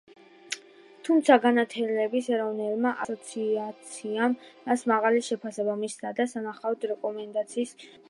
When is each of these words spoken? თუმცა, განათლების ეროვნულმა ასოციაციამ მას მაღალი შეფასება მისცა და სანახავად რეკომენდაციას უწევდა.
თუმცა, 1.09 1.35
განათლების 1.43 2.29
ეროვნულმა 2.37 2.95
ასოციაციამ 3.05 4.37
მას 4.71 4.87
მაღალი 4.95 5.23
შეფასება 5.31 5.81
მისცა 5.85 6.17
და 6.23 6.31
სანახავად 6.37 6.93
რეკომენდაციას 6.95 7.81
უწევდა. 7.81 7.99